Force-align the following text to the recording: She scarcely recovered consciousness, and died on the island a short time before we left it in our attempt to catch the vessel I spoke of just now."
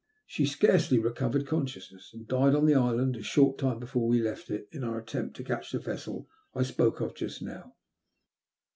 She 0.25 0.47
scarcely 0.47 0.97
recovered 0.97 1.45
consciousness, 1.45 2.09
and 2.11 2.27
died 2.27 2.55
on 2.55 2.65
the 2.65 2.73
island 2.73 3.15
a 3.17 3.21
short 3.21 3.59
time 3.59 3.77
before 3.77 4.07
we 4.07 4.19
left 4.19 4.49
it 4.49 4.67
in 4.71 4.83
our 4.83 4.97
attempt 4.99 5.35
to 5.35 5.43
catch 5.43 5.71
the 5.71 5.77
vessel 5.77 6.27
I 6.55 6.63
spoke 6.63 7.01
of 7.01 7.13
just 7.13 7.39
now." 7.39 7.75